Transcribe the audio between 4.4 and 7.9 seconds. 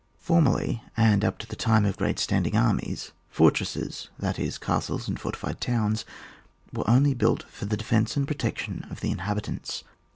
castles and fortified towns, were only built for the